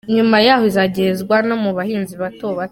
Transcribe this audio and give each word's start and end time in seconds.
Nyuma 0.15 0.37
yaho, 0.47 0.63
izagezwa 0.71 1.35
no 1.47 1.55
mu 1.63 1.71
bahinzi 1.77 2.13
bato 2.21 2.45
bato. 2.57 2.69